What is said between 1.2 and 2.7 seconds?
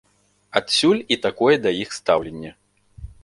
такое да іх стаўленне.